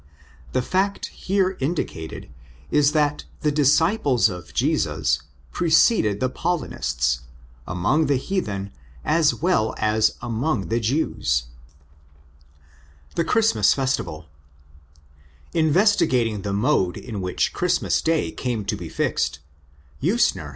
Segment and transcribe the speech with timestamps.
[0.53, 2.27] The fact here indicated
[2.71, 7.19] is that the'' disciples of Jesus" preceded the Paulinists,
[7.67, 8.71] among the heathen
[9.05, 11.43] as well as among the Jews.
[13.13, 14.25] The Christmas Festival.
[15.53, 19.37] Investigating the mode in which Christmas Day came to be fixed,
[20.01, 20.49] Usener (Religionsgeschichtliche Untersuchungen, I.